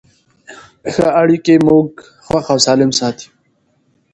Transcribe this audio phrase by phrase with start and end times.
[0.93, 1.87] ښه اړیکې موږ
[2.25, 3.27] خوښ او سالم ساتي.